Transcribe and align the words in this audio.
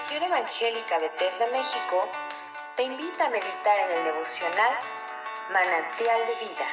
Congregación 0.00 0.32
Evangélica 0.32 0.98
Bethesda 0.98 1.46
México 1.48 2.08
te 2.74 2.84
invita 2.84 3.26
a 3.26 3.28
meditar 3.28 3.80
en 3.80 3.98
el 3.98 4.04
devocional 4.04 4.72
Manantial 5.52 6.26
de 6.26 6.34
Vida. 6.46 6.66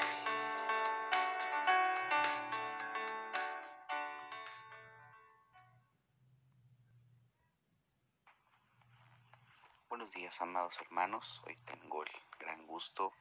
Buenos 9.90 10.14
días, 10.14 10.42
amados 10.42 10.80
hermanos. 10.80 11.44
Hoy 11.46 11.56
tengo 11.66 12.04
el 12.04 12.12
gran 12.40 12.66
gusto 12.66 13.12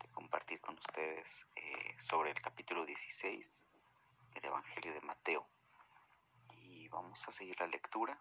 de 0.00 0.08
compartir 0.10 0.60
con 0.60 0.76
ustedes 0.76 1.46
eh, 1.54 1.94
sobre 1.98 2.32
el 2.32 2.40
capítulo 2.40 2.84
16 2.84 3.64
del 4.34 4.44
Evangelio 4.44 4.92
de 4.92 5.00
Mateo. 5.02 5.46
Y 6.50 6.88
vamos 6.88 7.28
a 7.28 7.30
seguir 7.30 7.60
la 7.60 7.68
lectura. 7.68 8.18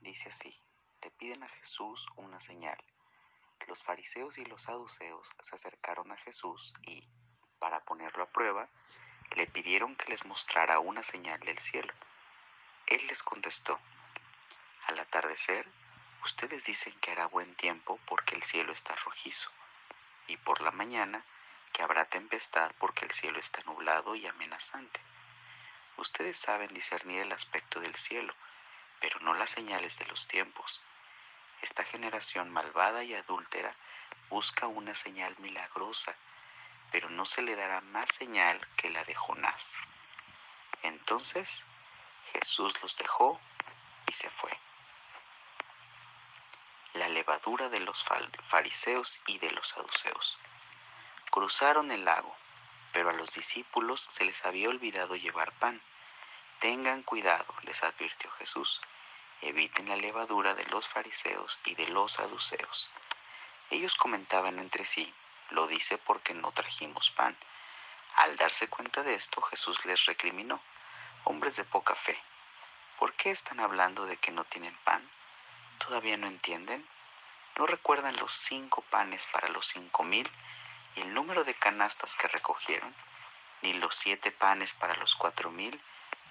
Dice 0.00 0.28
así, 0.28 0.54
le 1.02 1.10
piden 1.10 1.42
a 1.42 1.48
Jesús 1.48 2.06
una 2.16 2.40
señal. 2.40 2.76
Los 3.66 3.82
fariseos 3.82 4.38
y 4.38 4.44
los 4.44 4.62
saduceos 4.62 5.30
se 5.40 5.54
acercaron 5.54 6.10
a 6.12 6.16
Jesús 6.16 6.74
y, 6.82 7.08
para 7.58 7.80
ponerlo 7.80 8.22
a 8.22 8.30
prueba, 8.30 8.68
le 9.34 9.46
pidieron 9.46 9.96
que 9.96 10.10
les 10.10 10.24
mostrara 10.24 10.78
una 10.78 11.02
señal 11.02 11.40
del 11.40 11.58
cielo. 11.58 11.92
Él 12.86 13.04
les 13.08 13.22
contestó, 13.22 13.80
al 14.86 14.98
atardecer, 15.00 15.68
ustedes 16.24 16.64
dicen 16.64 16.94
que 17.00 17.10
hará 17.10 17.26
buen 17.26 17.56
tiempo 17.56 17.98
porque 18.06 18.36
el 18.36 18.44
cielo 18.44 18.72
está 18.72 18.94
rojizo, 18.94 19.50
y 20.28 20.36
por 20.36 20.60
la 20.60 20.70
mañana 20.70 21.24
que 21.72 21.82
habrá 21.82 22.04
tempestad 22.04 22.70
porque 22.78 23.04
el 23.04 23.10
cielo 23.10 23.38
está 23.38 23.60
nublado 23.64 24.14
y 24.14 24.26
amenazante. 24.26 25.00
Ustedes 25.96 26.38
saben 26.38 26.72
discernir 26.72 27.20
el 27.20 27.32
aspecto 27.32 27.80
del 27.80 27.96
cielo, 27.96 28.32
pero 29.00 29.20
no 29.20 29.34
las 29.34 29.50
señales 29.50 29.98
de 29.98 30.06
los 30.06 30.26
tiempos. 30.26 30.80
Esta 31.62 31.84
generación 31.84 32.50
malvada 32.50 33.04
y 33.04 33.14
adúltera 33.14 33.74
busca 34.28 34.66
una 34.66 34.94
señal 34.94 35.34
milagrosa, 35.38 36.14
pero 36.90 37.08
no 37.10 37.26
se 37.26 37.42
le 37.42 37.56
dará 37.56 37.80
más 37.80 38.08
señal 38.10 38.60
que 38.76 38.90
la 38.90 39.04
de 39.04 39.14
Jonás. 39.14 39.76
Entonces 40.82 41.66
Jesús 42.32 42.80
los 42.82 42.96
dejó 42.96 43.40
y 44.06 44.12
se 44.12 44.30
fue. 44.30 44.50
La 46.94 47.08
levadura 47.08 47.68
de 47.68 47.80
los 47.80 48.04
fariseos 48.48 49.20
y 49.26 49.38
de 49.38 49.50
los 49.50 49.68
saduceos. 49.68 50.38
Cruzaron 51.30 51.90
el 51.90 52.04
lago 52.04 52.36
pero 52.96 53.10
a 53.10 53.12
los 53.12 53.34
discípulos 53.34 54.06
se 54.08 54.24
les 54.24 54.46
había 54.46 54.70
olvidado 54.70 55.16
llevar 55.16 55.52
pan. 55.52 55.82
Tengan 56.60 57.02
cuidado, 57.02 57.44
les 57.62 57.82
advirtió 57.82 58.30
Jesús. 58.32 58.80
Eviten 59.42 59.88
la 59.90 59.96
levadura 59.96 60.54
de 60.54 60.64
los 60.66 60.88
fariseos 60.88 61.58
y 61.66 61.74
de 61.74 61.86
los 61.88 62.12
saduceos. 62.12 62.90
Ellos 63.68 63.94
comentaban 63.94 64.58
entre 64.58 64.86
sí, 64.86 65.12
lo 65.50 65.66
dice 65.66 65.98
porque 65.98 66.32
no 66.32 66.52
trajimos 66.52 67.10
pan. 67.10 67.36
Al 68.14 68.36
darse 68.36 68.68
cuenta 68.68 69.02
de 69.02 69.14
esto, 69.14 69.42
Jesús 69.42 69.84
les 69.84 70.06
recriminó, 70.06 70.60
hombres 71.24 71.56
de 71.56 71.64
poca 71.64 71.94
fe, 71.94 72.18
¿por 72.98 73.12
qué 73.12 73.30
están 73.30 73.60
hablando 73.60 74.06
de 74.06 74.16
que 74.16 74.32
no 74.32 74.44
tienen 74.44 74.74
pan? 74.84 75.06
¿Todavía 75.78 76.16
no 76.16 76.26
entienden? 76.26 76.86
¿No 77.58 77.66
recuerdan 77.66 78.16
los 78.16 78.32
cinco 78.32 78.80
panes 78.82 79.26
para 79.26 79.48
los 79.48 79.66
cinco 79.66 80.04
mil 80.04 80.30
y 80.94 81.02
el 81.02 81.12
número 81.12 81.44
de 81.44 81.54
canastas 81.54 82.16
que 82.16 82.28
recogieron, 82.28 82.94
ni 83.60 83.74
los 83.74 83.94
siete 83.94 84.30
panes 84.30 84.72
para 84.72 84.94
los 84.94 85.14
cuatro 85.14 85.50
mil 85.50 85.78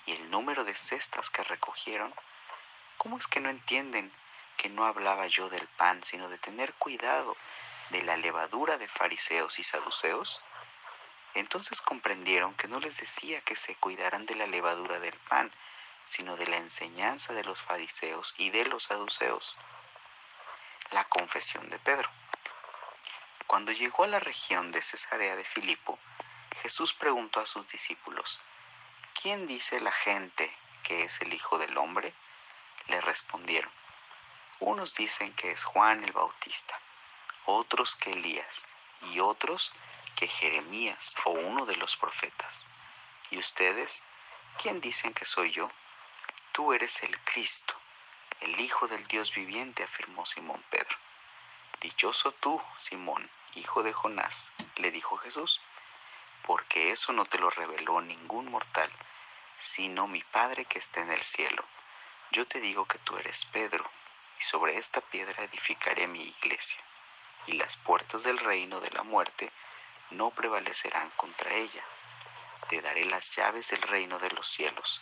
y 0.05 0.13
el 0.13 0.29
número 0.29 0.63
de 0.63 0.75
cestas 0.75 1.29
que 1.29 1.43
recogieron, 1.43 2.13
¿cómo 2.97 3.17
es 3.17 3.27
que 3.27 3.39
no 3.39 3.49
entienden 3.49 4.11
que 4.57 4.69
no 4.69 4.85
hablaba 4.85 5.27
yo 5.27 5.49
del 5.49 5.67
pan, 5.67 6.03
sino 6.03 6.29
de 6.29 6.38
tener 6.38 6.73
cuidado 6.75 7.35
de 7.89 8.01
la 8.03 8.17
levadura 8.17 8.77
de 8.77 8.88
fariseos 8.88 9.59
y 9.59 9.63
saduceos? 9.63 10.41
Entonces 11.33 11.81
comprendieron 11.81 12.53
que 12.55 12.67
no 12.67 12.79
les 12.79 12.97
decía 12.97 13.41
que 13.41 13.55
se 13.55 13.75
cuidaran 13.75 14.25
de 14.25 14.35
la 14.35 14.47
levadura 14.47 14.99
del 14.99 15.17
pan, 15.29 15.51
sino 16.05 16.38
de 16.38 16.47
la 16.47 16.57
enseñanza 16.57 17.33
de 17.33 17.44
los 17.44 17.61
fariseos 17.61 18.33
y 18.38 18.51
de 18.51 18.65
los 18.65 18.83
saduceos. 18.83 19.55
La 20.91 21.03
confesión 21.05 21.69
de 21.69 21.79
Pedro. 21.79 22.09
Cuando 23.47 23.71
llegó 23.71 24.03
a 24.03 24.07
la 24.07 24.19
región 24.19 24.71
de 24.71 24.81
Cesarea 24.81 25.35
de 25.35 25.44
Filipo, 25.44 25.99
Jesús 26.61 26.94
preguntó 26.94 27.41
a 27.41 27.45
sus 27.45 27.67
discípulos, 27.67 28.39
¿quién 29.21 29.47
dice 29.47 29.79
la 29.79 29.91
gente 29.91 30.55
que 30.83 31.03
es 31.03 31.21
el 31.21 31.33
Hijo 31.33 31.57
del 31.57 31.77
Hombre? 31.77 32.13
Le 32.87 33.01
respondieron, 33.01 33.71
unos 34.59 34.93
dicen 34.95 35.33
que 35.33 35.51
es 35.51 35.63
Juan 35.63 36.03
el 36.03 36.11
Bautista, 36.11 36.77
otros 37.45 37.95
que 37.95 38.11
Elías 38.11 38.73
y 39.01 39.19
otros 39.19 39.71
que 40.15 40.27
Jeremías 40.27 41.15
o 41.23 41.31
uno 41.31 41.65
de 41.65 41.75
los 41.77 41.95
profetas. 41.95 42.65
¿Y 43.31 43.39
ustedes? 43.39 44.03
¿Quién 44.61 44.81
dicen 44.81 45.13
que 45.13 45.25
soy 45.25 45.51
yo? 45.51 45.71
Tú 46.51 46.73
eres 46.73 47.01
el 47.03 47.17
Cristo, 47.21 47.73
el 48.41 48.59
Hijo 48.59 48.87
del 48.87 49.05
Dios 49.07 49.33
viviente, 49.33 49.83
afirmó 49.83 50.25
Simón 50.25 50.63
Pedro. 50.69 50.97
Dichoso 51.81 52.31
tú, 52.33 52.61
Simón, 52.77 53.29
hijo 53.55 53.83
de 53.83 53.93
Jonás, 53.93 54.51
le 54.77 54.91
dijo 54.91 55.17
Jesús, 55.17 55.61
porque 56.45 56.91
eso 56.91 57.11
no 57.11 57.25
te 57.25 57.39
lo 57.39 57.50
reveló 57.50 58.01
ningún 58.01 58.50
mortal, 58.51 58.89
sino 59.57 60.07
mi 60.07 60.22
Padre 60.22 60.66
que 60.66 60.79
está 60.79 61.01
en 61.01 61.11
el 61.11 61.23
cielo. 61.23 61.63
Yo 62.31 62.47
te 62.47 62.59
digo 62.59 62.85
que 62.85 63.00
tú 63.00 63.17
eres 63.17 63.45
Pedro, 63.45 63.89
y 64.39 64.44
sobre 64.44 64.78
esta 64.78 65.01
piedra 65.01 65.44
edificaré 65.44 66.07
mi 66.07 66.22
iglesia, 66.22 66.79
y 67.47 67.53
las 67.53 67.78
puertas 67.78 68.23
del 68.23 68.38
reino 68.38 68.79
de 68.79 68.91
la 68.91 69.03
muerte 69.03 69.51
no 70.11 70.29
prevalecerán 70.29 71.09
contra 71.11 71.51
ella. 71.53 71.83
Te 72.69 72.81
daré 72.81 73.06
las 73.06 73.35
llaves 73.35 73.69
del 73.69 73.81
reino 73.81 74.19
de 74.19 74.29
los 74.31 74.47
cielos. 74.47 75.01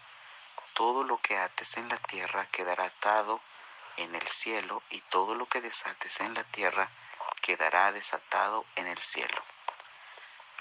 Todo 0.74 1.04
lo 1.04 1.18
que 1.18 1.38
ates 1.38 1.78
en 1.78 1.90
la 1.90 1.98
tierra 1.98 2.48
quedará 2.52 2.86
atado 2.86 3.42
en 3.98 4.16
el 4.16 4.28
cielo 4.28 4.82
y 4.90 5.02
todo 5.02 5.36
lo 5.36 5.48
que 5.48 5.62
desates 5.62 6.20
en 6.22 6.34
la 6.34 6.44
tierra 6.46 6.90
quedará 7.42 7.92
desatado 7.92 8.66
en 8.76 8.88
el 8.88 8.98
cielo. 9.00 9.42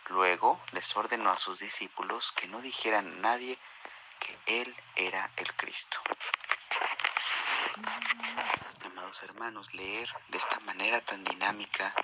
Luego 0.08 0.60
les 0.72 0.96
ordenó 0.96 1.30
a 1.30 1.38
sus 1.38 1.60
discípulos 1.60 2.32
que 2.32 2.48
no 2.48 2.60
dijeran 2.60 3.06
a 3.06 3.20
nadie 3.20 3.58
que 4.18 4.38
Él 4.60 4.76
era 4.96 5.30
el 5.36 5.54
Cristo. 5.54 6.00
Amados 8.84 9.22
hermanos, 9.22 9.72
leer 9.74 10.08
de 10.28 10.38
esta 10.38 10.60
manera 10.60 11.00
tan 11.00 11.24
dinámica 11.24 11.94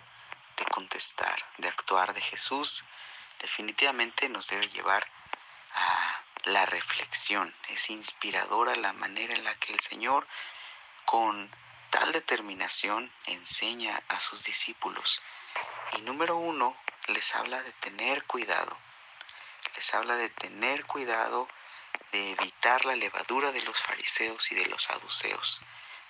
de 0.57 0.65
contestar, 0.67 1.37
de 1.59 1.69
actuar 1.69 2.15
de 2.15 2.21
Jesús, 2.21 2.85
definitivamente 3.41 4.29
nos 4.29 4.49
debe 4.49 4.69
llevar 4.69 5.07
a 5.75 6.23
la 6.45 6.67
reflexión. 6.67 7.55
Es 7.69 7.91
inspiradora 7.91 8.75
la 8.77 8.93
manera 8.93 9.35
en 9.35 9.45
la 9.45 9.55
que 9.57 9.73
el 9.73 9.81
Señor 9.81 10.27
con 11.05 11.51
tal 11.91 12.13
determinación 12.13 13.11
enseña 13.27 14.03
a 14.09 14.21
sus 14.21 14.45
discípulos. 14.45 15.23
Y 15.97 16.03
número 16.03 16.37
uno, 16.37 16.77
les 17.09 17.35
habla 17.35 17.63
de 17.63 17.73
tener 17.73 18.25
cuidado. 18.25 18.77
Les 19.77 19.95
habla 19.95 20.17
de 20.17 20.29
tener 20.29 20.85
cuidado 20.85 21.49
de 22.13 22.33
evitar 22.33 22.85
la 22.85 22.97
levadura 22.97 23.53
de 23.53 23.63
los 23.63 23.81
fariseos 23.81 24.51
y 24.53 24.55
de 24.55 24.67
los 24.67 24.85
saduceos, 24.85 25.61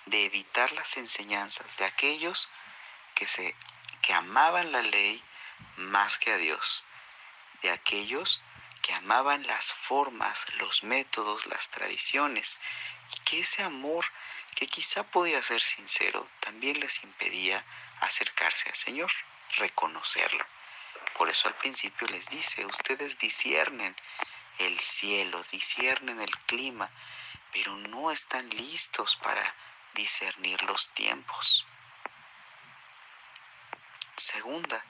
de 0.05 0.25
evitar 0.25 0.71
las 0.73 0.97
enseñanzas 0.97 1.77
de 1.77 1.85
aquellos 1.85 2.49
que 3.15 3.27
se 3.27 3.55
que 4.01 4.13
amaban 4.13 4.71
la 4.71 4.81
ley 4.81 5.23
más 5.77 6.17
que 6.17 6.31
a 6.31 6.37
Dios, 6.37 6.83
de 7.61 7.71
aquellos 7.71 8.41
que 8.81 8.93
amaban 8.93 9.45
las 9.45 9.73
formas, 9.73 10.47
los 10.55 10.83
métodos, 10.83 11.45
las 11.47 11.69
tradiciones, 11.69 12.59
y 13.13 13.19
que 13.21 13.39
ese 13.41 13.61
amor 13.63 14.05
que 14.55 14.67
quizá 14.67 15.03
podía 15.03 15.43
ser 15.43 15.61
sincero, 15.61 16.27
también 16.39 16.79
les 16.79 17.03
impedía 17.03 17.63
acercarse 18.01 18.69
al 18.69 18.75
Señor, 18.75 19.11
reconocerlo. 19.57 20.45
Por 21.19 21.29
eso 21.29 21.49
al 21.49 21.55
principio 21.55 22.07
les 22.07 22.29
dice, 22.29 22.65
ustedes 22.65 23.19
disciernen 23.19 23.93
el 24.57 24.79
cielo, 24.79 25.43
disciernen 25.51 26.21
el 26.21 26.31
clima, 26.45 26.89
pero 27.51 27.75
no 27.75 28.09
están 28.09 28.49
listos 28.51 29.17
para 29.17 29.43
discernir 29.95 30.61
los 30.63 30.93
tiempos. 30.93 31.65
Segunda, 34.15 34.81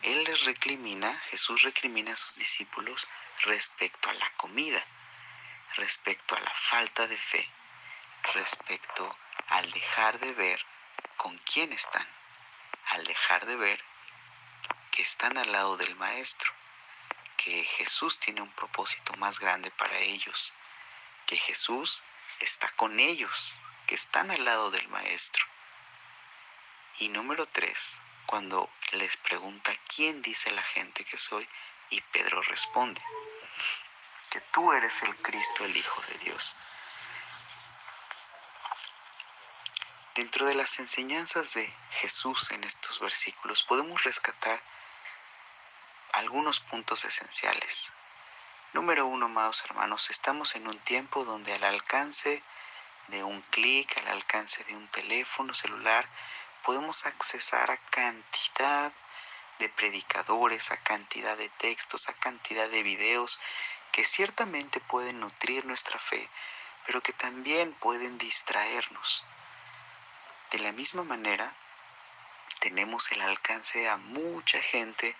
Él 0.00 0.24
les 0.24 0.44
recrimina, 0.44 1.14
Jesús 1.30 1.60
recrimina 1.60 2.14
a 2.14 2.16
sus 2.16 2.36
discípulos 2.36 3.06
respecto 3.44 4.08
a 4.08 4.14
la 4.14 4.30
comida, 4.38 4.82
respecto 5.74 6.36
a 6.36 6.40
la 6.40 6.54
falta 6.54 7.06
de 7.06 7.18
fe, 7.18 7.46
respecto 8.32 9.14
al 9.48 9.70
dejar 9.72 10.20
de 10.20 10.32
ver 10.32 10.64
con 11.18 11.36
quién 11.36 11.74
están, 11.74 12.08
al 12.92 13.04
dejar 13.04 13.44
de 13.44 13.56
ver 13.56 13.84
que 14.96 15.02
están 15.02 15.36
al 15.36 15.52
lado 15.52 15.76
del 15.76 15.94
Maestro, 15.96 16.50
que 17.36 17.62
Jesús 17.64 18.18
tiene 18.18 18.40
un 18.40 18.50
propósito 18.52 19.12
más 19.18 19.38
grande 19.38 19.70
para 19.72 19.98
ellos, 19.98 20.54
que 21.26 21.36
Jesús 21.36 22.02
está 22.40 22.70
con 22.76 22.98
ellos, 22.98 23.58
que 23.86 23.94
están 23.94 24.30
al 24.30 24.42
lado 24.42 24.70
del 24.70 24.88
Maestro. 24.88 25.44
Y 26.98 27.10
número 27.10 27.46
tres, 27.46 28.00
cuando 28.24 28.70
les 28.92 29.18
pregunta 29.18 29.70
quién 29.94 30.22
dice 30.22 30.50
la 30.52 30.62
gente 30.62 31.04
que 31.04 31.18
soy, 31.18 31.46
y 31.90 32.00
Pedro 32.00 32.40
responde, 32.40 33.02
que 34.30 34.40
tú 34.40 34.72
eres 34.72 35.02
el 35.02 35.14
Cristo, 35.16 35.66
el 35.66 35.76
Hijo 35.76 36.00
de 36.08 36.18
Dios. 36.20 36.56
Dentro 40.14 40.46
de 40.46 40.54
las 40.54 40.78
enseñanzas 40.78 41.52
de 41.52 41.70
Jesús 41.90 42.50
en 42.52 42.64
estos 42.64 42.98
versículos 42.98 43.62
podemos 43.62 44.02
rescatar 44.02 44.62
algunos 46.16 46.60
puntos 46.60 47.04
esenciales. 47.04 47.92
Número 48.72 49.06
uno, 49.06 49.26
amados 49.26 49.62
hermanos, 49.66 50.08
estamos 50.08 50.56
en 50.56 50.66
un 50.66 50.78
tiempo 50.78 51.26
donde 51.26 51.52
al 51.52 51.64
alcance 51.64 52.42
de 53.08 53.22
un 53.22 53.42
clic, 53.42 53.94
al 53.98 54.08
alcance 54.08 54.64
de 54.64 54.74
un 54.74 54.88
teléfono 54.88 55.52
celular, 55.52 56.08
podemos 56.64 57.04
accesar 57.04 57.70
a 57.70 57.76
cantidad 57.76 58.92
de 59.58 59.68
predicadores, 59.68 60.72
a 60.72 60.78
cantidad 60.78 61.36
de 61.36 61.50
textos, 61.50 62.08
a 62.08 62.14
cantidad 62.14 62.70
de 62.70 62.82
videos 62.82 63.38
que 63.92 64.06
ciertamente 64.06 64.80
pueden 64.80 65.20
nutrir 65.20 65.66
nuestra 65.66 65.98
fe, 65.98 66.30
pero 66.86 67.02
que 67.02 67.12
también 67.12 67.74
pueden 67.74 68.16
distraernos. 68.16 69.22
De 70.50 70.60
la 70.60 70.72
misma 70.72 71.04
manera, 71.04 71.52
tenemos 72.60 73.12
el 73.12 73.20
alcance 73.20 73.86
a 73.86 73.98
mucha 73.98 74.62
gente 74.62 75.14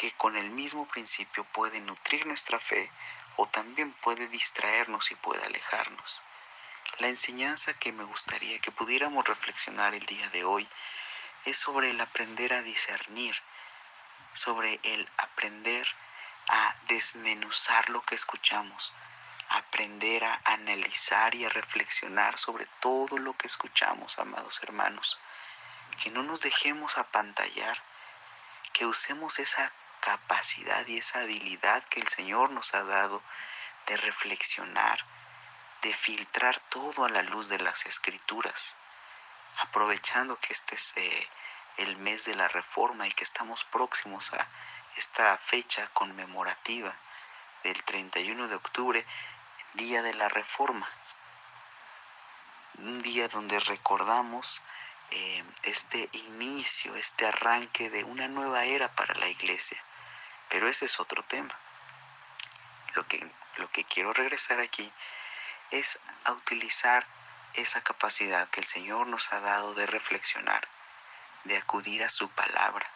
que 0.00 0.12
con 0.12 0.34
el 0.38 0.48
mismo 0.48 0.88
principio 0.88 1.44
puede 1.52 1.78
nutrir 1.78 2.24
nuestra 2.24 2.58
fe 2.58 2.90
o 3.36 3.46
también 3.46 3.92
puede 3.92 4.28
distraernos 4.28 5.10
y 5.10 5.14
puede 5.14 5.44
alejarnos. 5.44 6.22
La 7.00 7.08
enseñanza 7.08 7.74
que 7.74 7.92
me 7.92 8.04
gustaría 8.04 8.58
que 8.60 8.72
pudiéramos 8.72 9.28
reflexionar 9.28 9.94
el 9.94 10.06
día 10.06 10.26
de 10.30 10.42
hoy 10.42 10.66
es 11.44 11.58
sobre 11.58 11.90
el 11.90 12.00
aprender 12.00 12.54
a 12.54 12.62
discernir, 12.62 13.36
sobre 14.32 14.80
el 14.84 15.06
aprender 15.18 15.86
a 16.48 16.74
desmenuzar 16.88 17.90
lo 17.90 18.00
que 18.00 18.14
escuchamos, 18.14 18.94
aprender 19.50 20.24
a 20.24 20.40
analizar 20.46 21.34
y 21.34 21.44
a 21.44 21.50
reflexionar 21.50 22.38
sobre 22.38 22.64
todo 22.80 23.18
lo 23.18 23.34
que 23.34 23.48
escuchamos, 23.48 24.18
amados 24.18 24.62
hermanos. 24.62 25.18
Que 26.02 26.10
no 26.10 26.22
nos 26.22 26.40
dejemos 26.40 26.96
apantallar, 26.96 27.82
que 28.72 28.86
usemos 28.86 29.38
esa 29.38 29.70
capacidad 30.00 30.86
y 30.86 30.98
esa 30.98 31.20
habilidad 31.20 31.84
que 31.84 32.00
el 32.00 32.08
Señor 32.08 32.50
nos 32.50 32.74
ha 32.74 32.84
dado 32.84 33.22
de 33.86 33.96
reflexionar, 33.96 34.98
de 35.82 35.94
filtrar 35.94 36.58
todo 36.68 37.04
a 37.04 37.08
la 37.08 37.22
luz 37.22 37.48
de 37.48 37.58
las 37.58 37.86
escrituras, 37.86 38.76
aprovechando 39.58 40.38
que 40.38 40.52
este 40.52 40.74
es 40.74 40.92
eh, 40.96 41.28
el 41.78 41.96
mes 41.98 42.24
de 42.24 42.34
la 42.34 42.48
reforma 42.48 43.06
y 43.06 43.12
que 43.12 43.24
estamos 43.24 43.64
próximos 43.64 44.32
a 44.32 44.46
esta 44.96 45.36
fecha 45.38 45.86
conmemorativa 45.88 46.94
del 47.62 47.82
31 47.84 48.48
de 48.48 48.54
octubre, 48.54 49.06
día 49.74 50.02
de 50.02 50.14
la 50.14 50.28
reforma, 50.28 50.88
un 52.78 53.02
día 53.02 53.28
donde 53.28 53.60
recordamos 53.60 54.62
eh, 55.10 55.44
este 55.64 56.08
inicio, 56.12 56.94
este 56.96 57.26
arranque 57.26 57.90
de 57.90 58.04
una 58.04 58.28
nueva 58.28 58.64
era 58.64 58.92
para 58.94 59.14
la 59.14 59.28
iglesia. 59.28 59.82
Pero 60.50 60.68
ese 60.68 60.84
es 60.84 61.00
otro 61.00 61.22
tema. 61.22 61.54
Lo 62.94 63.06
que, 63.06 63.26
lo 63.56 63.70
que 63.70 63.84
quiero 63.84 64.12
regresar 64.12 64.60
aquí 64.60 64.92
es 65.70 65.98
a 66.24 66.32
utilizar 66.32 67.06
esa 67.54 67.82
capacidad 67.82 68.48
que 68.50 68.60
el 68.60 68.66
Señor 68.66 69.06
nos 69.06 69.32
ha 69.32 69.40
dado 69.40 69.74
de 69.74 69.86
reflexionar, 69.86 70.66
de 71.44 71.56
acudir 71.56 72.02
a 72.02 72.08
su 72.08 72.28
palabra, 72.30 72.86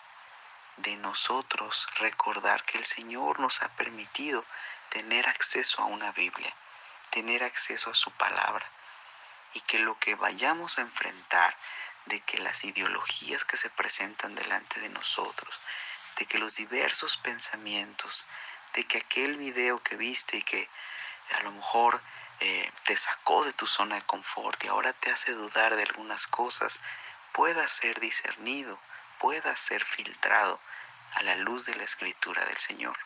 de 0.77 0.97
nosotros 0.97 1.87
recordar 1.97 2.65
que 2.65 2.79
el 2.79 2.85
Señor 2.85 3.41
nos 3.41 3.63
ha 3.63 3.69
permitido 3.77 4.45
tener 4.91 5.29
acceso 5.29 5.83
a 5.83 5.87
una 5.87 6.13
Biblia, 6.13 6.53
tener 7.11 7.45
acceso 7.45 7.91
a 7.91 7.95
su 7.95 8.11
palabra, 8.13 8.67
y 9.55 9.61
que 9.61 9.79
lo 9.79 9.99
que 9.99 10.17
vayamos 10.17 10.79
a 10.79 10.83
enfrentar, 10.83 11.57
de 12.07 12.21
que 12.21 12.39
las 12.39 12.65
ideologías 12.65 13.45
que 13.45 13.57
se 13.57 13.71
presentan 13.71 14.35
delante 14.35 14.81
de 14.81 14.89
nosotros, 14.91 15.59
de 16.19 16.27
que 16.27 16.39
los 16.39 16.57
diversos 16.57 17.17
pensamientos, 17.17 18.27
de 18.75 18.85
que 18.87 18.99
aquel 18.99 19.37
video 19.37 19.83
que 19.83 19.97
viste 19.97 20.39
y 20.39 20.43
que 20.43 20.69
a 21.39 21.43
lo 21.43 21.53
mejor 21.53 22.01
eh, 22.41 22.71
te 22.85 22.97
sacó 22.97 23.45
de 23.45 23.53
tu 23.53 23.67
zona 23.67 23.97
de 23.97 24.03
confort 24.03 24.63
y 24.65 24.69
ahora 24.69 24.93
te 24.93 25.11
hace 25.11 25.33
dudar 25.33 25.77
de 25.77 25.83
algunas 25.83 26.27
cosas, 26.27 26.81
pueda 27.33 27.67
ser 27.69 28.01
discernido, 28.01 28.79
pueda 29.19 29.57
ser 29.57 29.85
filtrado 29.85 30.61
a 31.15 31.23
la 31.23 31.37
luz 31.37 31.67
de 31.67 31.75
la 31.77 31.85
escritura 31.85 32.45
del 32.45 32.59
Señor. 32.59 32.97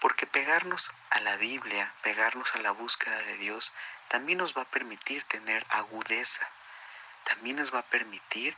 Porque 0.00 0.26
pegarnos 0.26 0.92
a 1.10 1.20
la 1.20 1.36
Biblia, 1.36 1.92
pegarnos 2.02 2.54
a 2.54 2.58
la 2.58 2.70
búsqueda 2.70 3.18
de 3.18 3.36
Dios, 3.38 3.72
también 4.08 4.38
nos 4.38 4.56
va 4.56 4.62
a 4.62 4.70
permitir 4.70 5.24
tener 5.24 5.64
agudeza, 5.70 6.48
también 7.24 7.56
nos 7.56 7.74
va 7.74 7.80
a 7.80 7.90
permitir 7.90 8.56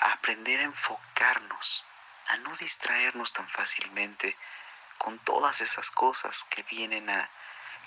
aprender 0.00 0.60
a 0.60 0.64
enfocarnos 0.64 1.84
a 2.28 2.36
no 2.38 2.54
distraernos 2.56 3.32
tan 3.32 3.48
fácilmente 3.48 4.36
con 4.98 5.18
todas 5.18 5.60
esas 5.60 5.90
cosas 5.90 6.44
que 6.44 6.62
vienen 6.64 7.08
a 7.10 7.28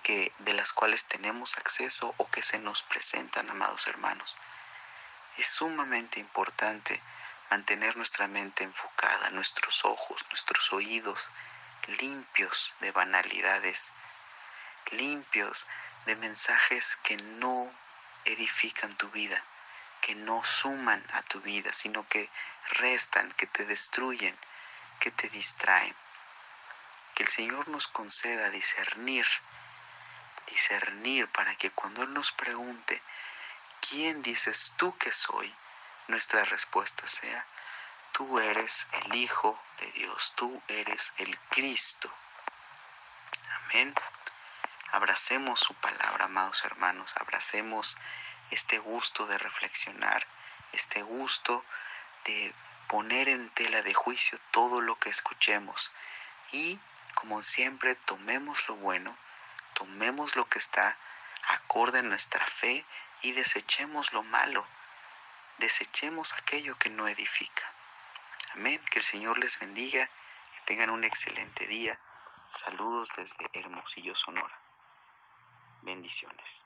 que 0.04 0.32
de 0.40 0.54
las 0.54 0.72
cuales 0.72 1.06
tenemos 1.06 1.58
acceso 1.58 2.14
o 2.18 2.30
que 2.30 2.42
se 2.42 2.60
nos 2.60 2.84
presentan, 2.84 3.50
amados 3.50 3.88
hermanos. 3.88 4.36
Es 5.38 5.48
sumamente 5.48 6.20
importante 6.20 7.02
mantener 7.50 7.98
nuestra 7.98 8.28
mente 8.28 8.64
enfocada, 8.64 9.30
nuestros 9.32 9.84
ojos, 9.86 10.26
nuestros 10.30 10.72
oídos 10.72 11.30
limpios 11.88 12.76
de 12.80 12.92
banalidades, 12.92 13.92
limpios 14.92 15.66
de 16.06 16.16
mensajes 16.16 16.98
que 16.98 17.18
no 17.18 17.72
edifican 18.26 18.96
tu 18.96 19.10
vida, 19.10 19.44
que 20.02 20.16
no 20.16 20.44
suman 20.44 21.04
a 21.14 21.22
tu 21.24 21.42
vida, 21.42 21.74
sino 21.74 22.08
que 22.08 22.30
restan, 22.72 23.32
que 23.34 23.48
te 23.48 23.66
destruyen, 23.66 24.38
que 25.00 25.12
te 25.12 25.30
distraen. 25.30 25.96
Que 27.16 27.24
el 27.24 27.30
Señor 27.30 27.68
nos 27.68 27.88
conceda 27.88 28.50
discernir, 28.50 29.26
discernir 30.48 31.28
para 31.30 31.56
que 31.56 31.72
cuando 31.72 32.04
Él 32.04 32.14
nos 32.14 32.32
pregunte, 32.32 33.02
¿quién 33.88 34.22
dices 34.22 34.74
tú 34.78 34.98
que 34.98 35.12
soy? 35.12 35.54
Nuestra 36.08 36.44
respuesta 36.44 37.08
sea, 37.08 37.46
tú 38.12 38.40
eres 38.40 38.88
el 39.04 39.16
Hijo 39.16 39.62
de 39.80 39.92
Dios, 39.92 40.34
tú 40.36 40.62
eres 40.68 41.14
el 41.18 41.38
Cristo. 41.50 42.12
Amén. 43.66 43.94
Abracemos 44.92 45.60
su 45.60 45.74
palabra, 45.76 46.26
amados 46.26 46.66
hermanos, 46.66 47.14
abracemos 47.18 47.96
este 48.52 48.78
gusto 48.80 49.26
de 49.28 49.38
reflexionar, 49.38 50.26
este 50.72 51.02
gusto 51.02 51.64
de 52.26 52.54
poner 52.88 53.30
en 53.30 53.50
tela 53.52 53.82
de 53.82 53.94
juicio 53.94 54.40
todo 54.52 54.82
lo 54.82 54.98
que 55.00 55.10
escuchemos 55.10 55.92
y, 56.52 56.80
como 57.16 57.44
siempre, 57.44 57.96
tomemos 57.96 58.68
lo 58.68 58.76
bueno, 58.76 59.16
tomemos 59.74 60.36
lo 60.36 60.48
que 60.50 60.60
está 60.60 60.98
acorde 61.48 62.00
a 62.00 62.04
nuestra 62.04 62.46
fe 62.46 62.86
y 63.22 63.32
desechemos 63.34 64.14
lo 64.14 64.24
malo, 64.24 64.66
desechemos 65.58 66.34
aquello 66.34 66.78
que 66.78 66.90
no 66.90 67.08
edifica. 67.08 67.72
Amén, 68.54 68.84
que 68.90 69.00
el 69.00 69.06
Señor 69.06 69.38
les 69.38 69.60
bendiga, 69.60 70.10
que 70.56 70.62
tengan 70.66 70.90
un 70.90 71.04
excelente 71.04 71.68
día. 71.68 72.00
Saludos 72.50 73.10
desde 73.16 73.50
Hermosillo, 73.54 74.16
Sonora. 74.16 74.60
Bendiciones. 75.84 76.66